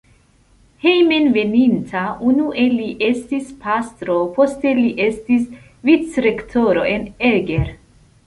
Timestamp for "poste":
4.37-4.73